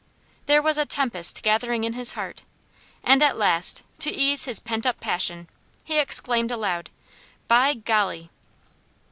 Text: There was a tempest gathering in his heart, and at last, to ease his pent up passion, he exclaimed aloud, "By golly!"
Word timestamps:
There 0.47 0.63
was 0.63 0.79
a 0.79 0.85
tempest 0.87 1.43
gathering 1.43 1.83
in 1.83 1.93
his 1.93 2.13
heart, 2.13 2.41
and 3.03 3.21
at 3.21 3.37
last, 3.37 3.83
to 3.99 4.11
ease 4.11 4.45
his 4.45 4.59
pent 4.59 4.83
up 4.83 4.99
passion, 4.99 5.47
he 5.83 5.99
exclaimed 5.99 6.49
aloud, 6.49 6.89
"By 7.47 7.75
golly!" 7.75 8.31